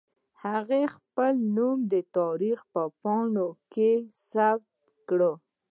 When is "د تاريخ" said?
1.93-2.57